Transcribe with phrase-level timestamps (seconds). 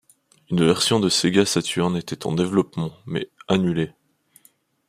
[0.49, 3.91] Une version de Sega Saturn était en développement, mais annulée.